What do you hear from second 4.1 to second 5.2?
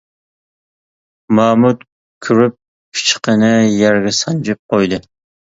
سانجىپ قويدى.